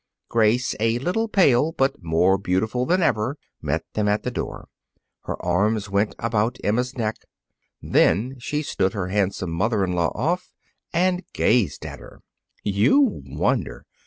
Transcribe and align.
Grace, 0.29 0.73
a 0.79 0.97
little 0.97 1.27
pale 1.27 1.73
but 1.73 2.01
more 2.01 2.35
beautiful 2.39 2.87
than 2.87 3.03
ever, 3.03 3.37
met 3.61 3.85
them 3.93 4.07
at 4.07 4.23
the 4.23 4.31
door. 4.31 4.67
Her 5.25 5.39
arms 5.45 5.91
went 5.91 6.15
about 6.17 6.57
Emma's 6.63 6.97
neck. 6.97 7.17
Then 7.83 8.33
she 8.39 8.63
stood 8.63 8.93
her 8.93 9.09
handsome 9.09 9.51
mother 9.51 9.83
in 9.83 9.93
law 9.93 10.11
off 10.15 10.51
and 10.91 11.23
gazed 11.33 11.85
at 11.85 11.99
her. 11.99 12.23
"You 12.63 13.21
wonder! 13.27 13.85